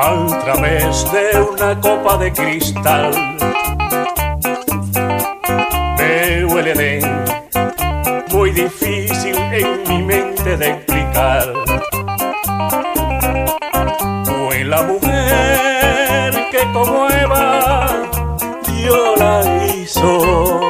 [0.00, 3.12] A través de una copa de cristal.
[5.98, 6.68] Veo el
[8.48, 11.52] muy difícil en mi mente de explicar.
[14.24, 17.88] Fue la mujer que como Eva
[18.66, 20.60] Dios la hizo.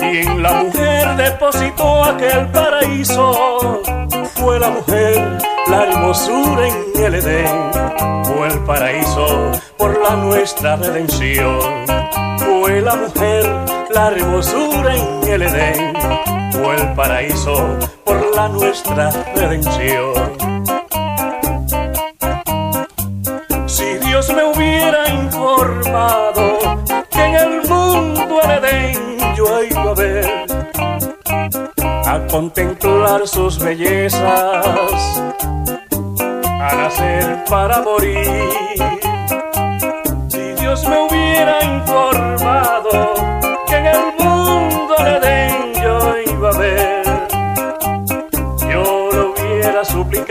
[0.00, 3.82] Y en la mujer depositó aquel paraíso.
[4.34, 7.70] Fue la mujer la hermosura en el Edén.
[8.24, 11.60] Fue el paraíso por la nuestra redención.
[12.38, 15.94] Fue la mujer la hermosura en el Edén.
[16.52, 20.14] Fue el paraíso por la nuestra redención.
[23.66, 26.58] Si Dios me hubiera informado
[27.10, 30.46] que en el mundo el Edén yo iba a ver,
[32.06, 35.22] a contemplar sus bellezas,
[36.44, 38.52] a nacer para morir.
[40.28, 42.11] Si Dios me hubiera informado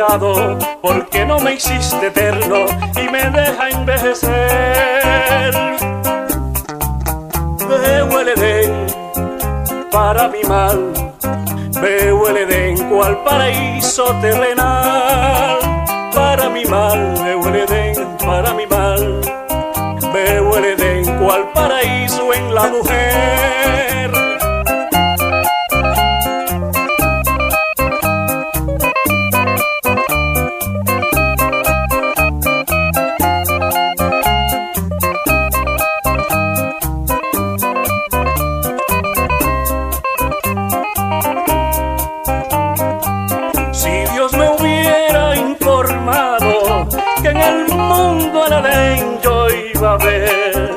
[0.02, 5.54] suplicado porque no me hiciste eterno y me deja envejecer.
[7.68, 8.88] Veo el Edén
[9.92, 10.92] para mi mal,
[11.82, 15.60] veo el Edén cual paraíso terrenal.
[16.14, 19.22] Para mi mal, veo el Edén para mi mal,
[20.14, 23.01] veo el Edén cual paraíso en la mujer.
[47.21, 50.76] que en el mundo alalén yo iba a ver.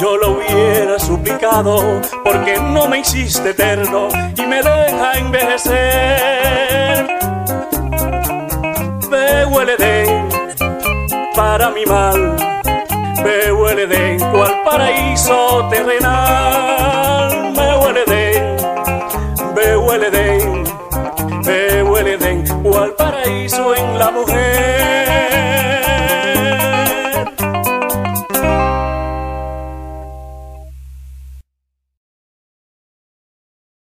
[0.00, 7.06] Yo lo hubiera suplicado porque no me hiciste eterno y me deja envejecer.
[9.10, 10.28] Veo el Edén
[11.34, 12.36] para mi mal,
[13.22, 17.52] veo el Edén cual paraíso terrenal.
[17.56, 18.56] Veo el Edén,
[19.54, 20.64] veo el Edén,
[21.44, 24.43] veo el Edén cual paraíso en la mujer.